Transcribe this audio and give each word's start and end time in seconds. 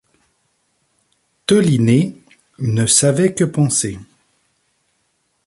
Toliné 1.45 2.15
ne 2.57 2.87
savait 2.87 3.35
que 3.35 3.43
penser. 3.43 3.99